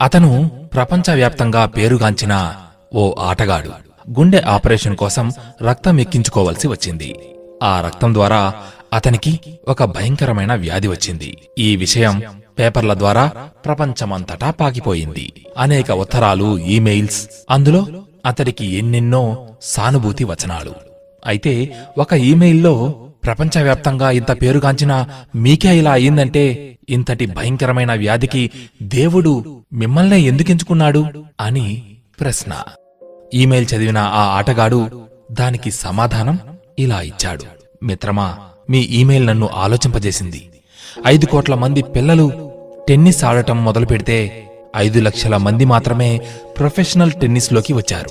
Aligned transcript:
అతను 0.00 0.50
ప్రపంచవ్యాప్తంగా 0.74 1.66
పేరుగాంచిన 1.66 2.54
ఓ 2.94 3.14
ఆటగాడు. 3.18 3.70
గుండె 4.20 4.42
ఆపరేషన్ 4.46 4.96
కోసం 4.96 5.32
రక్తం 5.62 6.00
ఎక్కించుకోవలసి 6.00 6.68
వచ్చింది. 6.68 7.24
ఆ 7.62 7.80
రక్తం 7.80 8.14
ద్వారా 8.14 8.54
అతనికి 8.92 9.40
ఒక 9.68 9.84
భయంకరమైన 9.84 10.54
వ్యాధి 10.54 10.88
వచ్చింది. 10.88 11.38
ఈ 11.58 11.76
విషయం 11.76 12.22
పేపర్ల 12.58 12.94
ద్వారా 12.94 13.26
ప్రపంచమంతటా 13.64 14.50
పాకిపోయింది. 14.50 15.32
అనేక 15.58 15.90
ఉత్తరాలు 15.90 16.58
ఈమెయిల్స్ 16.58 17.28
అందులో 17.50 17.86
అతడికి 18.26 18.66
ఎన్నెన్నో 18.66 19.48
సానుభూతి 19.62 20.24
వచనాలు. 20.24 20.74
అయితే 21.26 21.76
ఒక 21.98 22.12
ఈమెయిల్లో 22.14 22.94
ప్రపంచవ్యాప్తంగా 23.24 24.10
ఇంత 24.10 24.42
పేరుగాంచిన 24.42 25.06
మీకే 25.36 25.78
ఇలా 25.78 25.92
అయిందంటే 25.92 26.76
ఇంతటి 26.88 27.26
భయంకరమైన 27.26 27.94
వ్యాధికి 27.94 28.50
దేవుడు 28.82 29.62
మిమ్మల్నే 29.72 30.18
ఎందుకెంచుకున్నాడు 30.18 31.06
అని 31.40 31.82
ప్రశ్న. 32.20 32.52
ఈమెయిల్ 33.34 33.66
చదివిన 33.74 33.98
ఆ 33.98 34.22
ఆటగాడు 34.38 34.90
దానికి 35.32 35.70
సమాధానం 35.70 36.38
ఇలా 36.78 37.00
ఇచ్చాడు. 37.00 37.44
మిత్రమా 37.84 38.38
మీ 38.70 38.78
ఈమెయిల్ 38.78 39.26
నన్ను 39.26 39.48
ఆలోచింపజేసింది. 39.54 40.50
ఐదు 41.06 41.26
కోట్ల 41.26 41.54
మంది 41.54 41.82
పిల్లలు 41.82 42.52
టెన్నిస్ 42.88 43.24
ఆడటం 43.24 43.64
మొదలు 43.64 43.86
పెడితే 43.86 44.46
ఐదు 44.76 45.00
లక్షల 45.00 45.36
మంది 45.36 45.64
మాత్రమే 45.64 46.20
ప్రొఫెషనల్ 46.58 47.12
టెన్నిస్లోకి 47.12 47.72
వచ్చారు. 47.72 48.10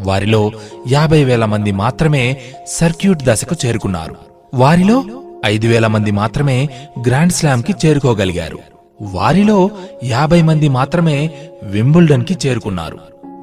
వారిలో 0.00 0.52
యాభై 0.88 1.24
వేల 1.24 1.44
మంది 1.44 1.72
మాత్రమే 1.72 2.40
సర్క్యూట్ 2.68 3.22
దశకు 3.22 3.56
చేరుకున్నారు. 3.66 4.29
వారిలో 4.54 5.04
ఐదు 5.46 5.66
వేల 5.66 5.86
మంది 5.86 6.10
మాత్రమే 6.10 6.68
గ్రాండ్ 7.06 7.32
స్లామ్కి 7.32 7.74
చేరుకోగలిగారు. 7.86 8.58
వారిలో 9.02 9.70
యాభై 10.04 10.42
మంది 10.42 10.68
మాత్రమే 10.68 11.30
వింబుల్డన్కి 11.62 12.36
చేరుకున్నారు. 12.46 12.98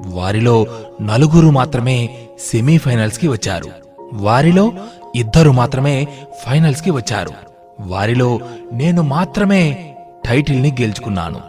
వారిలో 0.05 0.67
నలుగురు 1.01 1.47
మాత్రమే 1.47 2.09
సెమీఫైనల్స్కి 2.51 3.27
వచ్చారు. 3.27 3.65
వారిలో 4.13 4.73
ఇద్దరు 5.15 5.51
మాత్రమే 5.51 6.07
ఫైనల్స్కి 6.45 6.91
వచ్చారు. 6.91 7.31
వారిలో 7.79 8.39
నేను 8.73 9.01
మాత్రమే 9.01 9.95
టైటిల్ని 10.29 10.71
గెలుచుకున్నాను. 10.81 11.39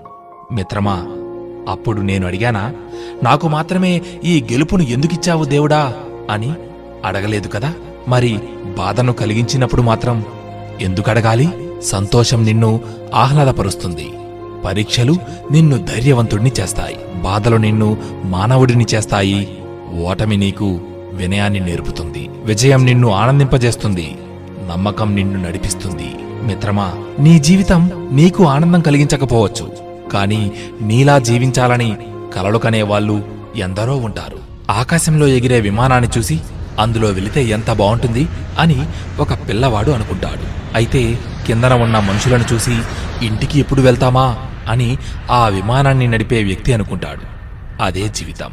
మిత్రమా 0.55 1.07
అప్పుడు 1.69 2.01
నేను 2.01 2.27
అడిగానా 2.27 2.75
నాకు 3.23 3.49
మాత్రమే 3.49 4.03
ఈ 4.25 4.47
గెలుపును 4.53 4.83
ఎందుకిచ్చావు 4.83 5.45
దేవుడా 5.45 5.95
అని 6.31 6.53
అడగలేదు 7.05 7.49
కదా? 7.49 7.75
మరి 8.09 8.39
బాధను 8.79 9.13
కలిగించినప్పుడు 9.13 9.83
మాత్రం 9.83 10.25
ఎందుకడగాలి? 10.81 11.49
సంతోషం 11.83 12.45
నిన్ను 12.45 12.81
ఆహ్లాదపరుస్తుంది. 13.15 14.11
పరీక్షలు 14.65 15.17
నిన్ను 15.51 15.79
ధైర్యవంతుడిని 15.79 16.53
చేస్తాయి. 16.61 16.97
బాధలు 17.23 17.57
నిన్ను 17.57 17.97
మానవుడిని 18.25 18.87
చేస్తాయి. 18.95 19.59
ఓటమి 20.05 20.37
నీకు 20.37 20.81
వినయాన్ని 21.13 21.61
నేర్పుతుంది. 21.61 22.31
విజయం 22.45 22.87
నిన్ను 22.87 23.11
ఆనందింపజేస్తుంది. 23.11 24.17
నమ్మకం 24.71 25.15
నిన్ను 25.15 25.49
నడిపిస్తుంది. 25.49 26.15
మిత్రమా 26.43 26.93
నీ 27.19 27.39
జీవితం 27.39 28.09
నీకు 28.13 28.45
ఆనందం 28.45 28.81
కలిగించకపోవచ్చు. 28.81 29.73
కానీ 30.13 30.53
నీలా 30.83 31.19
జీవించాలని 31.19 31.97
కలలు 32.35 32.59
కనేవాళ్ళు 32.59 33.23
ఎందరో 33.57 33.97
ఉంటారు. 33.97 34.39
ఆకాశంలో 34.71 35.27
ఎగిరే 35.27 35.61
విమానాన్ని 35.61 36.11
చూసి 36.19 36.41
అందులో 36.79 37.09
వెళితే 37.09 37.45
ఎంత 37.45 37.73
బాగుంటుంది 37.73 38.29
అని 38.59 38.87
ఒక 39.21 39.33
పిల్లవాడు 39.33 39.91
అనుకుంటాడు. 39.91 40.75
అయితే 40.75 41.19
కిందన 41.47 41.73
ఉన్న 41.73 41.99
మనుషులను 41.99 42.45
చూసి 42.53 42.79
ఇంటికి 43.23 43.61
ఎప్పుడు 43.61 43.81
వెళ్తామా? 43.81 44.37
అని 44.69 44.99
ఆ 45.31 45.49
విమానాన్ని 45.49 46.07
నడిపే 46.07 46.43
వ్యక్తి 46.43 46.73
అనుకుంటాడు. 46.73 47.39
అదే 47.83 48.09
జీవితం. 48.09 48.53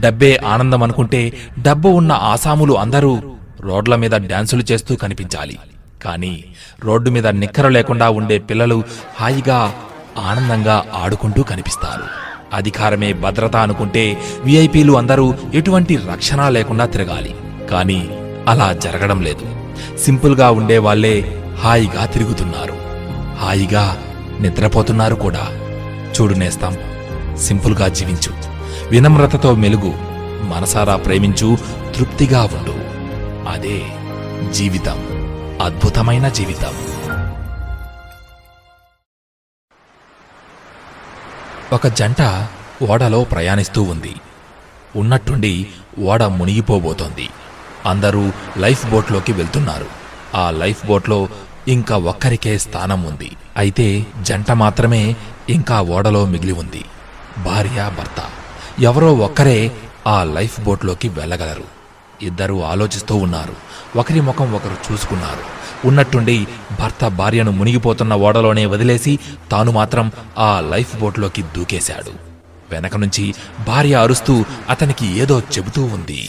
డబ్బే 0.00 0.40
ఆనందం 0.46 0.82
అనుకుంటే 0.82 1.32
డబ్బు 1.62 1.88
ఉన్న 1.88 2.12
ఆసాములు 2.12 2.72
అందరూ 2.78 3.22
రోడ్ల 3.60 3.94
మీద 3.94 4.10
డ్యాన్సులు 4.10 4.64
చేస్తూ 4.72 4.96
కనిపించాలి. 4.96 5.58
కానీ 6.04 6.44
రోడ్డు 6.80 7.10
మీద 7.10 7.26
నిక్కర 7.26 7.68
లేకుండా 7.68 8.10
ఉండే 8.10 8.38
పిల్లలు 8.38 8.84
హాయిగా 9.20 9.74
ఆనందంగా 10.18 10.84
ఆడుకుంటూ 10.94 11.42
కనిపిస్తారు. 11.42 12.02
అధికారమే 12.54 13.12
భద్రత 13.12 13.56
అనుకుంటే 13.56 14.18
విఐపీలు 14.44 14.92
అందరూ 14.92 15.34
ఎటువంటి 15.54 15.96
రక్షణ 15.96 16.48
లేకుండా 16.48 16.86
తిరగాలి. 16.86 17.34
కానీ 17.70 18.08
అలా 18.48 18.72
జరగడం 18.72 19.22
లేదు. 19.22 19.72
సింపుల్గా 19.96 20.50
ఉండే 20.50 20.78
వాళ్ళే 20.78 21.44
హాయిగా 21.60 22.06
తిరుగుతున్నారు. 22.06 22.74
హాయిగా 23.38 24.02
నిద్రపోతున్నారు 24.40 25.14
కూడా. 25.14 25.48
చూడు 26.20 26.34
నేస్తాం 26.34 26.76
సింపుల్గా 27.36 27.88
జీవించు. 27.88 28.32
వినమ్రతతో 28.88 29.54
మెలుగు 29.54 29.94
మనసారా 30.44 30.96
ప్రేమించు 30.96 31.58
తృప్తిగా 31.96 32.44
ఉండు. 32.44 32.74
అదే 33.50 33.82
జీవితం 34.52 34.98
అద్భుతమైన 35.62 36.28
జీవితం. 36.28 36.74
ఒక 41.72 41.86
జంట 41.86 42.48
ఓడలో 42.90 43.24
ప్రయాణిస్తూ 43.24 43.82
ఉంది. 43.82 44.14
ఉన్నట్టుండి 44.96 45.66
ఓడ 46.02 46.22
మునిగిపోబోతోంది. 46.22 47.28
అందరూ 47.86 48.32
లైఫ్ 48.56 48.90
బోట్లోకి 48.90 49.32
వెళ్తున్నారు. 49.32 49.86
ఆ 50.34 50.50
లైఫ్ 50.50 50.86
బోట్లో 50.86 51.28
ఇంకా 51.68 51.96
ఒక్కరికే 51.96 52.58
స్థానం 52.58 53.02
ఉంది. 53.02 53.30
అయితే 53.56 54.06
జంట 54.22 54.50
మాత్రమే 54.50 55.16
ఇంకా 55.48 55.80
ఓడలో 55.80 56.24
మిగిలి 56.24 56.52
ఉంది. 56.52 56.84
భార్య 57.44 57.90
భర్త. 57.98 58.22
ఎవరో 58.80 59.14
ఒక్కరే 59.14 59.72
ఆ 60.06 60.24
లైఫ్ 60.24 60.60
బోట్లోకి 60.60 61.08
వెళ్ళగలరు. 61.08 61.64
ఇద్దరూ 62.22 62.62
ఆలోచిస్తూ 62.62 63.16
ఉన్నారు. 63.16 63.54
ఒకరి 63.96 64.20
ముఖం 64.20 64.52
ఒకరు 64.52 64.92
చూసుకున్నారు. 64.92 65.54
ఉన్నట్టుండి 65.86 66.46
భర్త 66.80 67.08
భార్యను 67.08 67.50
మునిగిపోతున్న 67.50 68.14
ఓడలోనే 68.14 68.66
వదిలేసి 68.66 69.18
తాను 69.50 69.72
మాత్రం 69.72 70.12
ఆ 70.38 70.60
లైఫ్ 70.60 70.96
బోట్లోకి 70.96 71.42
దూకేశాడు. 71.42 72.10
వెనక 72.70 72.96
నుంచి 72.96 73.34
భార్య 73.66 73.94
అరుస్తూ 73.94 74.44
అతనికి 74.68 75.18
ఏదో 75.18 75.40
చెబుతూ 75.40 75.84
ఉంది. 75.84 76.28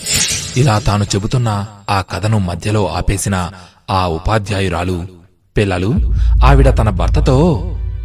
ఇలా 0.56 0.80
తాను 0.80 1.04
చెబుతున్న 1.04 1.50
ఆ 1.90 2.02
కథను 2.02 2.40
మధ్యలో 2.40 2.88
ఆపేసిన 2.88 3.52
ఆ 3.90 4.08
ఉపాధ్యాయురాలు 4.08 5.08
పిల్లలు 5.58 5.90
ఆవిడ 6.46 6.78
తన 6.78 6.90
భర్తతో 6.90 7.36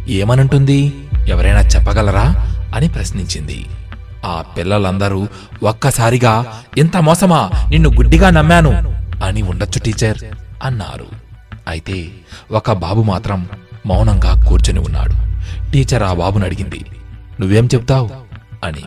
ఏమనంటుంది? 0.07 0.93
ఎవరైనా 1.27 1.59
చెప్పగలరా? 1.59 2.25
అని 2.75 2.87
ప్రశ్నించింది. 2.87 3.65
ఆ 4.25 4.43
పిల్లలందరూ 4.57 5.27
ఒక్కసారిగా 5.63 6.33
ఇంత 6.77 6.97
మోసమా? 6.97 7.49
నిన్ను 7.69 7.89
గుడ్డిగా 7.89 8.29
నమ్మాను 8.29 8.71
అని 9.23 9.41
ఉండొచ్చు 9.41 9.79
టీచర్ 9.79 10.17
అన్నారు. 10.63 11.07
అయితే 11.67 12.09
ఒక 12.51 12.71
బాబు 12.71 13.01
మాత్రం 13.03 13.47
మౌనంగా 13.85 14.43
కూర్చొని 14.49 14.79
ఉన్నాడు. 14.79 15.15
టీచర్ 15.71 16.03
ఆ 16.03 16.13
బాబును 16.13 16.45
అడిగింది 16.45 16.85
నువ్వేం 17.39 17.65
చెప్తావు 17.65 18.09
అని 18.63 18.83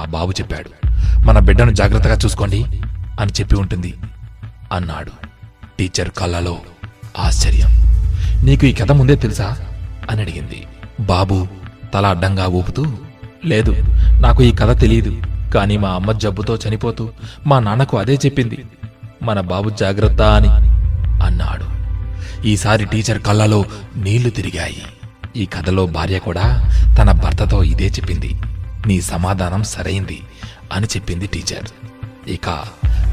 ఆ 0.00 0.04
బాబు 0.04 0.30
చెప్పాడు 0.30 0.70
మన 1.26 1.38
బిడ్డను 1.38 1.70
జాగ్రత్తగా 1.70 2.18
చూసుకోండి. 2.24 2.60
అని 3.20 3.32
చెప్పి 3.32 3.56
ఉంటుంది. 3.56 3.94
అన్నాడు. 4.72 5.10
టీచర్ 5.78 6.10
కళ్ళలో 6.10 6.58
ఆశ్చర్యం. 7.18 7.70
నీకు 8.44 8.66
ఈ 8.66 8.72
కథ 8.72 8.92
ముందే 8.92 9.14
తెలుసా? 9.16 9.56
అని 10.10 10.20
అడిగింది. 10.20 10.66
బాబు 11.00 11.46
తల 11.94 12.06
అడ్డంగా 12.06 12.46
ఊపుతూ 12.46 12.86
లేదు 13.44 13.74
నాకు 14.20 14.42
ఈ 14.42 14.52
కథ 14.52 14.80
తెలియదు 14.80 15.22
కానీ 15.54 15.76
మా 15.76 15.88
అమ్మ 15.88 16.12
జబ్బుతో 16.12 16.58
చనిపోతూ 16.68 17.10
మా 17.46 17.58
నాన్నకు 17.58 17.98
అదే 17.98 18.14
చెప్పింది. 18.14 18.64
మన 19.22 19.40
బాబు 19.40 19.70
జాగ్రత్త 19.70 20.22
అని 20.22 20.48
అన్నాడు. 21.24 21.72
ఈసారి 22.46 22.84
టీచర్ 22.84 23.22
కళ్ళలో 23.22 23.64
నీళ్ళు 23.96 24.30
తిరిగాయి. 24.30 24.82
ఈ 25.36 25.46
కథలో 25.46 25.86
భార్య 25.86 26.18
కూడా 26.18 26.70
తన 26.98 27.12
భర్తతో 27.12 27.62
ఇదే 27.62 27.86
చెప్పింది. 27.86 28.40
నీ 28.86 29.00
సమాధానం 29.00 29.62
సరైంది 29.62 30.20
అని 30.72 30.86
చెప్పింది 30.86 31.26
టీచర్. 31.26 31.81
ఇక 32.28 32.48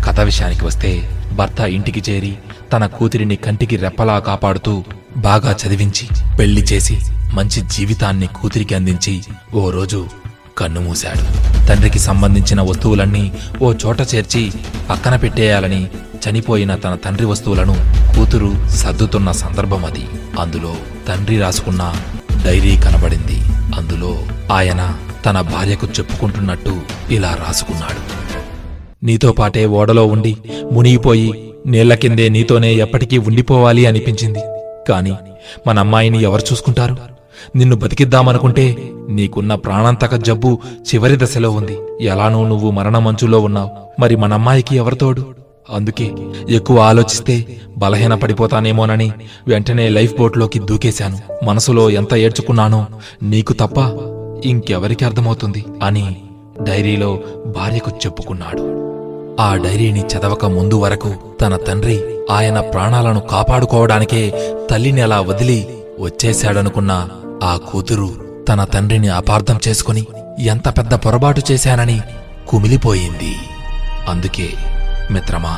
కథ 0.06 0.20
విషయానికి 0.20 0.66
వస్తే 0.66 1.10
భర్త 1.34 1.60
ఇంటికి 1.60 2.12
చేరి 2.12 2.38
తన 2.74 2.86
కూతురిని 2.86 3.36
కంటికి 3.36 3.76
రెప్పలా 3.76 4.20
కాపాడుతూ 4.20 4.84
బాగా 5.18 5.52
చదివించి 5.52 6.08
పెళ్ళి 6.40 6.62
చేసి 6.62 6.98
మంచి 7.34 7.62
జీవితాన్ని 7.62 8.28
కూతురికి 8.28 8.76
అందించి 8.76 9.24
ఓ 9.54 9.72
రోజు 9.72 10.08
కన్ను 10.58 10.82
మూశాడు. 10.82 11.24
తండ్రికి 11.68 12.00
సంబంధించిన 12.00 12.62
వస్తువులన్నీ 12.62 13.32
ఓ 13.62 13.74
చోట 13.74 14.02
చేర్చి 14.02 14.52
పక్కన 14.90 15.16
పెట్టేయాలని 15.16 15.88
చనిపోయిన 16.30 16.76
తన 16.76 16.96
తండ్రి 16.96 17.26
వస్తువులను 17.26 17.76
కూతురు 18.16 18.68
సర్దుతున్న 18.70 19.32
సందర్భం 19.32 19.86
అది. 19.86 20.08
అందులో 20.40 20.76
తండ్రి 21.08 21.40
రాసుకున్న 21.40 21.94
డైరీ 22.46 22.78
కనబడింది. 22.78 23.42
అందులో 23.76 24.24
ఆయన 24.52 24.98
తన 25.26 25.42
భార్యకు 25.42 25.88
చెప్పుకుంటున్నట్టు 25.88 26.82
ఇలా 27.12 27.36
రాసుకున్నాడు. 27.48 28.19
నీతో 29.04 29.32
పాటే 29.32 29.66
ఓడలో 29.66 30.06
ఉండి 30.06 30.38
మునిగిపోయి 30.72 31.54
నీళ్ళ 31.68 31.94
కిందే 31.94 32.30
నీతోనే 32.30 32.74
ఎప్పటికీ 32.74 33.18
ఉండిపోవాలి 33.18 33.86
అనిపించింది. 33.86 34.40
కాని 34.90 35.14
మన 35.68 35.80
అమ్మాయిని 35.80 36.24
ఎవరు 36.24 36.42
చూసుకుంటారు? 36.42 36.98
నిన్ను 37.56 37.76
బతికిద్దామనుకుంటే 37.76 38.78
నీకున్న 39.10 39.56
ప్రాణాంతక 39.56 40.16
జబ్బు 40.16 40.60
చివరి 40.80 41.26
దశలో 41.26 41.52
ఉంది. 41.52 41.78
ఎలానూ 42.02 42.48
నువ్వు 42.48 42.72
మరణమంచులో 42.72 43.40
ఉన్నావు. 43.40 43.70
మరి 44.02 44.16
మనమ్మాయికి 44.16 44.76
ఎవరితోడు 44.76 45.26
అందుకే 45.74 46.12
ఎక్కువ 46.50 46.80
ఆలోచిస్తే 46.80 47.62
బలహీన 47.78 48.16
పడిపోతానేమోనని 48.16 49.12
వెంటనే 49.48 49.90
లైఫ్ 49.90 50.18
బోట్లోకి 50.18 50.60
దూకేశాను. 50.60 51.46
మనసులో 51.46 51.90
ఎంత 51.90 52.14
ఏడ్చుకున్నానో 52.14 52.86
నీకు 53.24 53.54
తప్ప 53.54 53.76
ఇంకెవరికి 54.46 55.06
అర్థమవుతుంది 55.06 55.66
అని 55.84 56.16
డైరీలో 56.64 57.20
భార్యకు 57.48 57.92
చెప్పుకున్నాడు. 57.92 58.89
ఆ 59.40 59.56
డైరీని 59.56 60.02
చదవక 60.02 60.46
ముందు 60.46 60.76
వరకు 60.76 61.16
తన 61.42 61.56
తండ్రి 61.56 62.02
ఆయన 62.32 62.60
ప్రాణాలను 62.60 63.20
కాపాడుకోవడానికే 63.20 64.54
తల్లిని 64.72 65.02
అలా 65.02 65.22
వదిలి 65.22 65.68
వచ్చేశాడనుకున్న 66.00 67.08
ఆ 67.44 67.58
కూతురు 67.58 68.10
తన 68.50 68.64
తండ్రిని 68.64 69.10
అపార్థం 69.10 69.60
చేసుకుని 69.68 70.08
ఎంత 70.40 70.70
పెద్ద 70.70 70.94
పొరపాటు 70.94 71.42
చేశానని 71.52 72.02
కుమిలిపోయింది. 72.48 73.36
అందుకే 74.08 74.50
మిత్రమా 75.12 75.58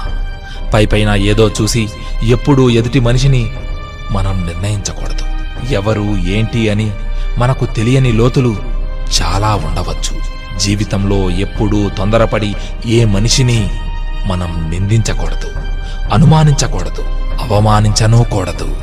పైపైన 0.73 1.09
ఏదో 1.09 1.49
చూసి 1.49 1.89
ఎప్పుడూ 2.23 2.69
ఎదుటి 2.69 2.99
మనిషిని 2.99 3.51
మనం 4.11 4.45
నిర్ణయించకూడదు. 4.45 5.25
ఎవరు 5.73 6.17
ఏంటి 6.17 6.69
అని 6.69 6.91
మనకు 7.37 7.65
తెలియని 7.65 8.11
లోతులు 8.11 8.55
చాలా 9.21 9.55
ఉండవచ్చు. 9.55 10.30
జీవితంలో 10.59 11.29
ఎప్పుడూ 11.29 11.89
తొందరపడి 11.89 12.55
ఏ 12.85 13.05
మనిషిని 13.05 13.69
మనం 14.25 14.69
నిందించకూడదు 14.69 15.47
అనుమానించకూడదు 16.13 17.01
అవమానించనూకూడదు. 17.41 18.77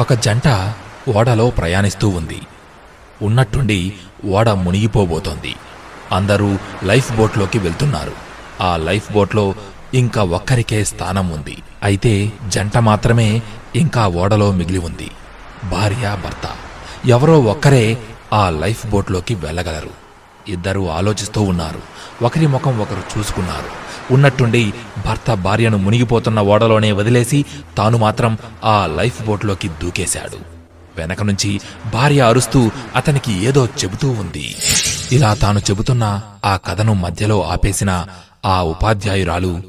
ఒక 0.00 0.12
జంట 0.12 0.74
ఓడలో 1.16 1.50
ప్రయాణిస్తూ 1.50 2.08
ఉంది. 2.08 2.40
ఉన్నట్టుండి 3.22 3.92
ఓడ 4.30 4.50
మునిగిపోబోతోంది. 4.50 5.54
అందరూ 6.12 6.58
లైఫ్ 6.84 7.16
బోట్లోకి 7.16 7.58
వెళ్తున్నారు. 7.58 8.12
ఆ 8.62 8.76
లైఫ్ 8.76 9.12
బోట్లో 9.12 9.54
ఇంకా 9.94 10.22
ఒక్కరికే 10.22 10.84
స్థానం 10.84 11.28
ఉంది. 11.28 11.56
అయితే 11.82 12.32
జంట 12.48 12.78
మాత్రమే 12.78 13.42
ఇంకా 13.76 14.06
ఓడలో 14.06 14.52
మిగిలి 14.52 14.78
ఉంది. 14.78 15.10
భార్య 15.70 16.16
భర్త. 16.24 16.48
ఎవరో 17.06 17.40
ఒక్కరే 17.40 17.98
ఆ 18.32 18.50
లైఫ్ 18.50 18.86
బోట్లోకి 18.86 19.34
వెళ్ళగలరు. 19.34 20.08
ఇద్దరూ 20.48 20.88
ఆలోచిస్తూ 20.88 21.42
ఉన్నారు. 21.42 21.80
ఒకరి 22.24 22.46
ముఖం 22.46 22.78
ఒకరు 22.78 23.18
చూసుకున్నారు. 23.18 23.88
ఉన్నట్టుండి 24.14 24.72
భర్త 25.06 25.34
భార్యను 25.34 25.78
మునిగిపోతున్న 25.78 26.40
ఓడలోనే 26.40 26.92
వదిలేసి 26.92 27.44
తాను 27.76 27.98
మాత్రం 27.98 28.38
ఆ 28.64 28.88
లైఫ్ 28.96 29.22
బోట్లోకి 29.22 29.68
దూకేశాడు. 29.68 30.36
వెనక 30.96 31.22
నుంచి 31.22 31.60
భార్య 31.94 32.20
అరుస్తూ 32.20 32.70
అతనికి 32.96 33.44
ఏదో 33.44 33.66
చెబుతూ 33.66 34.10
ఉంది. 34.10 34.54
ఇలా 35.12 35.34
తాను 35.34 35.58
చెబుతున్న 35.58 36.20
ఆ 36.44 36.56
కథను 36.56 36.94
మధ్యలో 36.94 37.44
ఆపేసిన 37.44 38.06
ఆ 38.44 38.62
ఉపాధ్యాయురాలు 38.62 39.62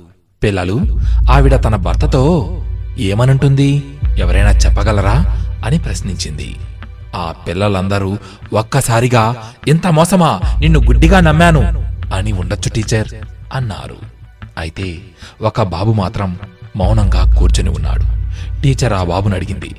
పిల్లలు 0.43 0.99
ఆవిడ 1.31 1.63
తన 1.63 1.75
భర్తతో 1.75 2.55
ఏమనంటుంది? 2.97 3.83
ఎవరైనా 4.17 4.51
చెప్పగలరా? 4.51 5.25
అని 5.65 5.79
ప్రశ్నించింది. 5.79 6.55
ఆ 7.15 7.33
పిల్లలందరూ 7.47 8.17
ఒక్కసారిగా 8.53 9.35
ఇంత 9.67 9.87
మోసమా? 9.87 10.39
నిన్ను 10.59 10.79
గుడ్డిగా 10.79 11.19
నమ్మాను 11.19 11.87
అని 12.13 12.31
ఉండొచ్చు 12.31 12.69
టీచర్ 12.69 13.07
అన్నారు. 13.53 13.97
అయితే 14.57 14.99
ఒక 15.41 15.61
బాబు 15.61 15.93
మాత్రం 15.93 16.39
మౌనంగా 16.75 17.35
కూర్చొని 17.37 17.69
ఉన్నాడు. 17.69 18.03
టీచర్ 18.61 18.93
ఆ 18.93 19.03
బాబుని 19.03 19.35
అడిగింది 19.35 19.75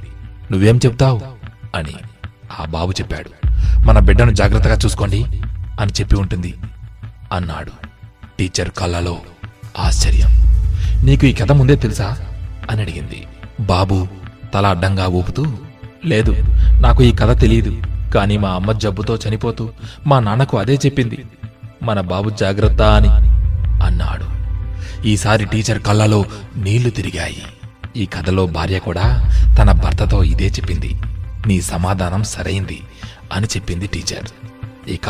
నువ్వేం 0.53 0.77
చెప్తావు? 0.77 1.21
అని 1.77 1.95
ఆ 2.61 2.65
బాబు 2.65 2.91
చెప్పాడు. 2.91 3.47
మన 3.87 3.99
బిడ్డను 3.99 4.31
జాగ్రత్తగా 4.31 4.75
చూసుకోండి 4.75 5.25
అని 5.81 5.93
చెప్పి 6.01 6.17
ఉంటుంది 6.17 6.55
అన్నాడు. 7.33 7.71
టీచర్ 8.39 8.71
కళ్ళలో 8.79 9.19
ఆశ్చర్యం. 9.79 10.31
నీకు 11.05 11.27
ఈ 11.27 11.33
కథ 11.33 11.53
ముందే 11.53 11.77
తెలుసా? 11.77 12.17
అని 12.71 12.83
అడిగింది. 12.83 13.27
బాబు 13.61 14.07
తల 14.55 14.67
అడ్డంగా 14.67 15.07
ఊపుతూ 15.07 15.45
లేదు 16.05 16.37
నాకు 16.81 17.03
ఈ 17.03 17.13
కథ 17.13 17.41
తెలియదు 17.41 17.83
కానీ 18.15 18.37
మా 18.37 18.49
అమ్మ 18.49 18.73
జబ్బుతో 18.73 19.19
చనిపోతూ 19.29 19.69
మా 20.07 20.21
నాన్నకు 20.21 20.59
అదే 20.59 20.75
చెప్పింది. 20.87 21.19
మన 21.83 22.01
బాబు 22.01 22.31
జాగ్రత్త 22.31 22.83
అని 22.83 23.09
అన్నాడు. 23.85 24.27
ఈసారి 25.07 25.45
టీచర్ 25.45 25.83
కళ్ళలో 25.83 26.25
నీళ్ళు 26.57 26.91
తిరిగాయి. 26.91 27.43
ఈ 27.97 28.07
కథలో 28.07 28.47
భార్య 28.47 28.79
కూడా 28.79 29.31
తన 29.59 29.73
భర్తతో 29.73 30.25
ఇదే 30.25 30.47
చెప్పింది. 30.47 30.91
నీ 31.47 31.61
సమాధానం 31.61 32.23
సరైంది 32.25 32.81
అని 33.33 33.47
చెప్పింది 33.47 33.87
టీచర్. 33.87 34.29
ఇక 34.91 35.07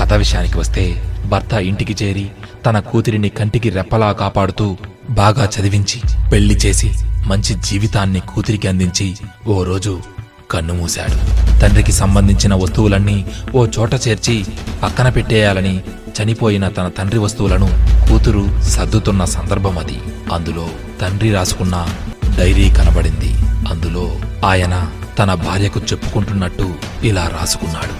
కథ 0.00 0.12
విషయానికి 0.12 0.58
వస్తే 0.58 0.84
భర్త 1.28 1.52
ఇంటికి 1.52 2.04
చేరి 2.04 2.30
తన 2.66 2.78
కూతురిని 2.78 3.28
కంటికి 3.28 3.70
రెప్పలా 3.70 4.12
కాపాడుతూ 4.12 4.76
బాగా 5.10 5.44
చదివించి 5.44 6.00
పెళ్ళి 6.32 6.54
చేసి 6.54 6.90
మంచి 7.26 7.54
జీవితాన్ని 7.54 8.20
కూతురికి 8.20 8.68
అందించి 8.68 9.16
ఓ 9.46 9.64
రోజు 9.64 10.00
కన్నుమూశాడు 10.50 11.16
తండ్రికి 11.60 11.92
సంబంధించిన 11.92 12.54
వస్తువులన్నీ 12.54 13.24
ఓ 13.54 13.66
చోట 13.66 13.94
చేర్చి 14.08 14.44
పక్కన 14.82 15.08
పెట్టేయాలని 15.08 15.80
చనిపోయిన 16.22 16.68
తన 16.68 16.88
తండ్రి 16.88 17.18
వస్తువులను 17.18 17.68
కూతురు 18.08 18.60
సర్దుతున్న 18.62 19.24
సందర్భం 19.24 19.78
అది. 19.78 19.98
అందులో 20.32 20.68
తండ్రి 21.00 21.32
రాసుకున్న 21.32 21.86
డైరీ 22.38 22.70
కనబడింది. 22.70 23.30
అందులో 23.68 24.16
ఆయన 24.44 24.88
తన 25.18 25.34
భార్యకు 25.34 25.80
చెప్పుకుంటున్నట్టు 25.80 26.74
ఇలా 27.04 27.30
రాసుకున్నాడు. 27.40 27.94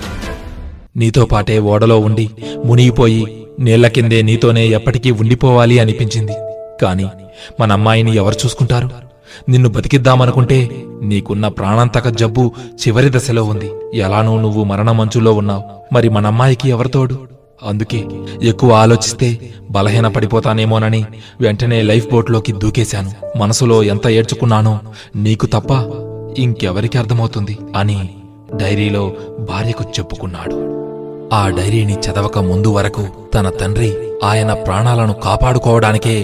నీతో 0.96 1.24
పాటే 1.24 1.58
ఓడలో 1.58 1.98
ఉండి 1.98 2.30
మునిగిపోయి 2.64 3.46
నీళ్ళ 3.60 3.86
కిందే 3.86 4.22
నీతోనే 4.22 4.66
ఎప్పటికీ 4.66 5.10
ఉండిపోవాలి 5.10 5.78
అనిపించింది. 5.78 6.32
కాని 6.80 7.06
మన 7.60 7.72
అమ్మాయిని 7.72 8.16
ఎవరు 8.16 8.34
చూసుకుంటారు? 8.34 8.90
నిన్ను 9.48 9.68
బతికిద్దామనుకుంటే 9.68 10.84
నీకున్న 11.02 11.48
ప్రాణాంతక 11.48 12.08
జబ్బు 12.08 12.52
చివరి 12.68 13.10
దశలో 13.18 13.44
ఉంది. 13.44 13.70
ఎలానూ 13.94 14.40
నువ్వు 14.40 14.64
మరణమంచులో 14.64 15.32
ఉన్నావు. 15.32 15.94
మరి 15.94 16.08
మన 16.08 16.26
అమ్మాయికి 16.26 16.68
ఎవరితోడు 16.68 17.18
అందుకే 17.66 18.04
ఎక్కువ 18.42 18.72
ఆలోచిస్తే 18.72 19.54
బలహీన 19.70 20.08
పడిపోతానేమోనని 20.08 21.04
వెంటనే 21.40 21.82
లైఫ్ 21.82 22.10
బోట్లోకి 22.10 22.52
దూకేశాను. 22.52 23.38
మనసులో 23.38 23.82
ఎంత 23.82 24.06
ఏడ్చుకున్నానో 24.08 24.78
నీకు 25.16 25.46
తప్ప 25.46 25.70
ఇంకెవరికి 26.38 26.98
అర్థమవుతుంది 26.98 27.58
అని 27.76 28.10
డైరీలో 28.56 29.12
భార్యకు 29.40 29.84
చెప్పుకున్నాడు. 29.84 30.69
ఆ 31.32 31.48
డైరీని 31.48 31.94
చదవక 31.94 32.38
ముందు 32.38 32.68
వరకు 32.68 33.08
తన 33.34 33.48
తండ్రి 33.48 33.96
ఆయన 34.24 34.52
ప్రాణాలను 34.52 35.12
కాపాడుకోవడానికే 35.12 36.14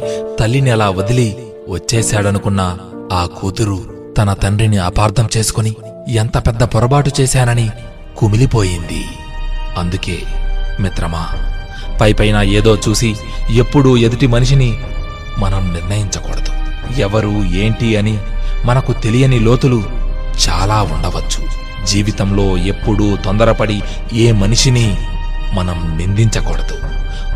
తల్లిని 0.40 0.70
అలా 0.70 0.90
వదిలి 0.90 1.36
వచ్చేశాడనుకున్న 1.68 2.78
ఆ 3.12 3.26
కూతురు 3.26 3.78
తన 4.18 4.32
తండ్రిని 4.32 4.78
అపార్థం 4.78 5.28
చేసుకుని 5.36 5.76
ఎంత 6.08 6.46
పెద్ద 6.46 6.62
పొరపాటు 6.62 7.10
చేశానని 7.20 7.70
కుమిలిపోయింది. 8.16 9.04
అందుకే 9.78 10.18
మిత్రమా 10.80 11.26
పైపైన 12.00 12.36
ఏదో 12.36 12.76
చూసి 12.76 13.16
ఎప్పుడూ 13.50 13.96
ఎదుటి 13.96 14.26
మనిషిని 14.26 14.78
మనం 15.38 15.72
నిర్ణయించకూడదు. 15.72 16.52
ఎవరు 17.00 17.44
ఏంటి 17.54 17.96
అని 17.96 18.18
మనకు 18.64 18.92
తెలియని 18.92 19.40
లోతులు 19.40 19.82
చాలా 20.48 20.82
ఉండవచ్చు. 20.82 21.65
జీవితంలో 21.86 22.46
ఎప్పుడూ 22.66 23.16
తొందరపడి 23.16 23.78
ఏ 24.16 24.26
మనిషిని 24.32 24.86
మనం 25.52 25.78
నిందించకూడదు 25.98 26.76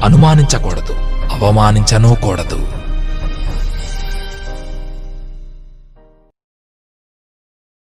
అనుమానించకూడదు 0.04 0.94
అవమానించనూ 1.34 2.10
కూడదు 2.24 2.58